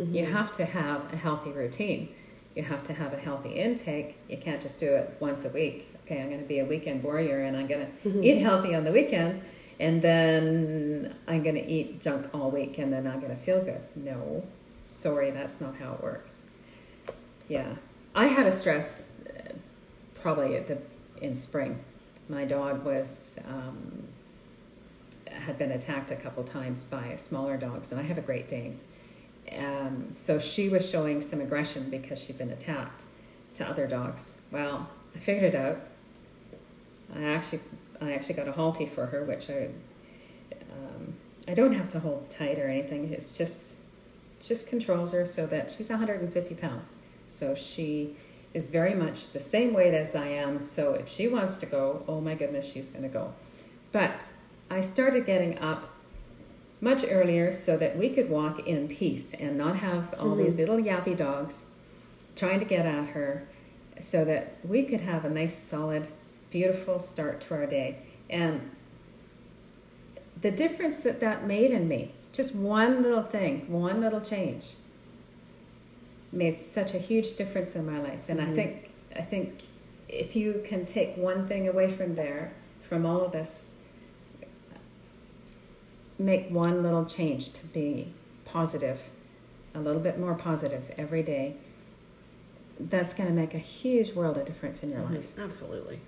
Mm-hmm. 0.00 0.14
You 0.14 0.26
have 0.26 0.52
to 0.52 0.64
have 0.64 1.12
a 1.12 1.16
healthy 1.16 1.50
routine. 1.50 2.08
You 2.54 2.62
have 2.64 2.82
to 2.84 2.92
have 2.92 3.12
a 3.12 3.18
healthy 3.18 3.50
intake. 3.50 4.16
You 4.28 4.36
can't 4.36 4.60
just 4.60 4.80
do 4.80 4.92
it 4.94 5.16
once 5.20 5.44
a 5.44 5.50
week. 5.50 5.94
Okay, 6.04 6.20
I'm 6.20 6.28
going 6.28 6.40
to 6.40 6.48
be 6.48 6.58
a 6.58 6.64
weekend 6.64 7.02
warrior 7.02 7.42
and 7.42 7.56
I'm 7.56 7.66
going 7.66 7.86
to 7.86 8.08
mm-hmm. 8.08 8.24
eat 8.24 8.38
healthy 8.38 8.74
on 8.74 8.84
the 8.84 8.92
weekend 8.92 9.42
and 9.80 10.02
then 10.02 11.14
I'm 11.26 11.42
going 11.42 11.54
to 11.54 11.66
eat 11.66 12.00
junk 12.00 12.28
all 12.34 12.50
week 12.50 12.78
and 12.78 12.92
then 12.92 13.06
I'm 13.06 13.20
going 13.20 13.34
to 13.34 13.40
feel 13.40 13.62
good. 13.62 13.80
No, 13.94 14.44
sorry, 14.76 15.30
that's 15.30 15.60
not 15.60 15.76
how 15.76 15.94
it 15.94 16.02
works. 16.02 16.46
Yeah. 17.48 17.74
I 18.14 18.26
had 18.26 18.46
a 18.46 18.52
stress 18.52 19.12
uh, 19.28 19.52
probably 20.14 20.56
at 20.56 20.66
the 20.66 20.78
in 21.20 21.34
spring 21.34 21.84
my 22.28 22.44
dog 22.44 22.84
was 22.84 23.38
um, 23.48 24.04
had 25.30 25.58
been 25.58 25.72
attacked 25.72 26.10
a 26.10 26.16
couple 26.16 26.44
times 26.44 26.84
by 26.84 27.16
smaller 27.16 27.56
dogs, 27.56 27.92
and 27.92 28.00
I 28.00 28.04
have 28.04 28.18
a 28.18 28.22
Great 28.22 28.48
Dane. 28.48 28.78
Um, 29.56 30.10
so 30.12 30.38
she 30.38 30.68
was 30.68 30.88
showing 30.88 31.20
some 31.20 31.40
aggression 31.40 31.88
because 31.88 32.22
she'd 32.22 32.38
been 32.38 32.50
attacked 32.50 33.04
to 33.54 33.66
other 33.66 33.86
dogs. 33.86 34.42
Well, 34.50 34.88
I 35.14 35.18
figured 35.18 35.54
it 35.54 35.56
out. 35.56 35.80
I 37.16 37.24
actually, 37.24 37.60
I 38.00 38.12
actually 38.12 38.34
got 38.34 38.48
a 38.48 38.52
Halti 38.52 38.88
for 38.88 39.06
her, 39.06 39.24
which 39.24 39.50
I, 39.50 39.68
um, 40.72 41.14
I 41.46 41.54
don't 41.54 41.72
have 41.72 41.88
to 41.90 42.00
hold 42.00 42.30
tight 42.30 42.58
or 42.58 42.68
anything. 42.68 43.12
It's 43.12 43.36
just, 43.36 43.74
just 44.40 44.68
controls 44.68 45.12
her 45.12 45.24
so 45.24 45.46
that 45.46 45.70
she's 45.70 45.90
150 45.90 46.54
pounds. 46.54 46.96
So 47.28 47.54
she 47.54 48.16
is 48.54 48.70
very 48.70 48.94
much 48.94 49.30
the 49.30 49.40
same 49.40 49.74
weight 49.74 49.94
as 49.94 50.14
I 50.14 50.26
am. 50.26 50.60
So 50.60 50.94
if 50.94 51.08
she 51.08 51.28
wants 51.28 51.58
to 51.58 51.66
go, 51.66 52.04
oh 52.08 52.20
my 52.20 52.34
goodness, 52.34 52.72
she's 52.72 52.90
going 52.90 53.02
to 53.02 53.08
go. 53.08 53.32
But 53.92 54.28
I 54.70 54.80
started 54.80 55.26
getting 55.26 55.58
up 55.58 55.90
much 56.80 57.04
earlier 57.08 57.50
so 57.52 57.76
that 57.76 57.96
we 57.96 58.10
could 58.10 58.30
walk 58.30 58.66
in 58.66 58.88
peace 58.88 59.34
and 59.34 59.58
not 59.58 59.76
have 59.76 60.14
all 60.18 60.28
mm-hmm. 60.28 60.44
these 60.44 60.58
little 60.58 60.76
yappy 60.76 61.16
dogs 61.16 61.70
trying 62.36 62.60
to 62.60 62.64
get 62.64 62.86
at 62.86 63.08
her 63.08 63.48
so 64.00 64.24
that 64.24 64.56
we 64.64 64.84
could 64.84 65.00
have 65.00 65.24
a 65.24 65.30
nice, 65.30 65.56
solid, 65.56 66.06
beautiful 66.50 66.98
start 66.98 67.40
to 67.42 67.54
our 67.54 67.66
day. 67.66 67.98
And 68.30 68.70
the 70.40 70.50
difference 70.50 71.02
that 71.02 71.20
that 71.20 71.46
made 71.46 71.70
in 71.70 71.88
me, 71.88 72.12
just 72.32 72.54
one 72.54 73.02
little 73.02 73.22
thing, 73.22 73.70
one 73.70 74.00
little 74.00 74.20
change, 74.20 74.74
made 76.32 76.54
such 76.54 76.94
a 76.94 76.98
huge 76.98 77.36
difference 77.36 77.74
in 77.74 77.86
my 77.86 78.00
life. 78.00 78.28
And 78.28 78.38
mm-hmm. 78.40 78.52
I 78.52 78.54
think 78.54 78.90
I 79.16 79.22
think 79.22 79.62
if 80.08 80.36
you 80.36 80.62
can 80.64 80.84
take 80.84 81.16
one 81.16 81.46
thing 81.46 81.68
away 81.68 81.90
from 81.90 82.14
there, 82.14 82.52
from 82.80 83.04
all 83.04 83.22
of 83.22 83.32
this, 83.32 83.74
make 86.18 86.50
one 86.50 86.82
little 86.82 87.04
change 87.04 87.52
to 87.52 87.66
be 87.66 88.12
positive, 88.44 89.10
a 89.74 89.80
little 89.80 90.00
bit 90.00 90.18
more 90.18 90.34
positive 90.34 90.90
every 90.96 91.22
day, 91.22 91.56
that's 92.80 93.12
going 93.12 93.28
to 93.28 93.34
make 93.34 93.54
a 93.54 93.58
huge 93.58 94.14
world 94.14 94.36
of 94.38 94.46
difference 94.46 94.82
in 94.82 94.90
your 94.90 95.00
Mhm. 95.00 95.16
life. 95.16 95.38
Absolutely. 95.38 96.00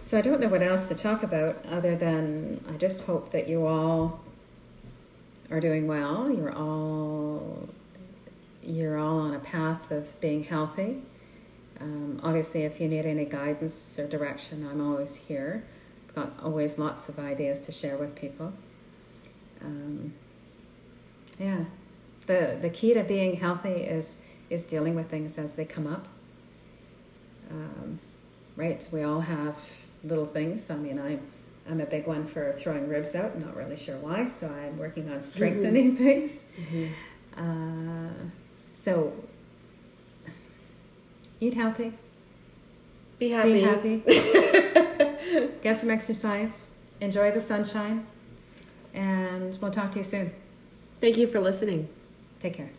So 0.00 0.16
I 0.16 0.22
don't 0.22 0.40
know 0.40 0.48
what 0.48 0.62
else 0.62 0.88
to 0.88 0.94
talk 0.94 1.22
about 1.22 1.62
other 1.70 1.94
than 1.94 2.64
I 2.66 2.78
just 2.78 3.04
hope 3.04 3.32
that 3.32 3.48
you 3.48 3.66
all 3.66 4.20
are 5.50 5.60
doing 5.60 5.86
well. 5.86 6.32
You're 6.32 6.54
all 6.56 7.68
you're 8.62 8.96
all 8.96 9.18
on 9.18 9.34
a 9.34 9.38
path 9.38 9.90
of 9.90 10.18
being 10.22 10.44
healthy. 10.44 11.02
Um, 11.78 12.18
obviously, 12.22 12.62
if 12.62 12.80
you 12.80 12.88
need 12.88 13.04
any 13.04 13.26
guidance 13.26 13.98
or 13.98 14.06
direction, 14.08 14.66
I'm 14.66 14.80
always 14.80 15.16
here. 15.16 15.64
I've 16.08 16.14
got 16.14 16.32
always 16.42 16.78
lots 16.78 17.10
of 17.10 17.18
ideas 17.18 17.60
to 17.60 17.72
share 17.72 17.98
with 17.98 18.14
people. 18.14 18.54
Um, 19.62 20.14
yeah, 21.38 21.64
the 22.26 22.56
the 22.58 22.70
key 22.70 22.94
to 22.94 23.04
being 23.04 23.36
healthy 23.36 23.82
is 23.82 24.16
is 24.48 24.64
dealing 24.64 24.94
with 24.94 25.10
things 25.10 25.36
as 25.36 25.56
they 25.56 25.66
come 25.66 25.86
up. 25.86 26.08
Um, 27.50 28.00
right, 28.56 28.88
we 28.90 29.02
all 29.02 29.20
have 29.20 29.56
little 30.04 30.26
things. 30.26 30.70
I 30.70 30.76
mean, 30.76 30.98
I 30.98 31.18
I'm 31.70 31.80
a 31.80 31.86
big 31.86 32.06
one 32.06 32.26
for 32.26 32.52
throwing 32.58 32.88
ribs 32.88 33.14
out. 33.14 33.38
Not 33.38 33.56
really 33.56 33.76
sure 33.76 33.96
why, 33.98 34.26
so 34.26 34.48
I'm 34.48 34.78
working 34.78 35.10
on 35.12 35.20
strengthening 35.22 35.96
things. 36.04 36.44
Uh, 37.36 38.08
so, 38.72 39.12
eat 41.40 41.54
healthy, 41.54 41.92
Be 43.18 43.30
happy. 43.30 43.52
be 43.52 43.60
happy, 43.60 44.02
get 45.62 45.76
some 45.76 45.90
exercise, 45.90 46.68
enjoy 47.00 47.30
the 47.30 47.40
sunshine, 47.40 48.06
and 48.94 49.56
we'll 49.60 49.70
talk 49.70 49.92
to 49.92 49.98
you 49.98 50.04
soon. 50.04 50.32
Thank 51.00 51.16
you 51.18 51.26
for 51.26 51.40
listening. 51.40 51.88
Take 52.40 52.54
care. 52.54 52.70